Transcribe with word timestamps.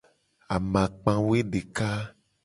Amakpa 0.55 1.11
woedeka. 1.25 1.89